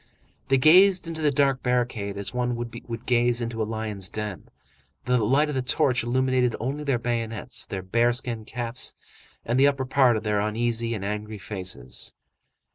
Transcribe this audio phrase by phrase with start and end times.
[0.47, 2.71] They gazed into the dark barricade as one would
[3.05, 4.49] gaze into a lion's den.
[5.05, 8.95] The light of the torch illuminated only their bayonets, their bear skin caps,
[9.45, 12.15] and the upper part of their uneasy and angry faces.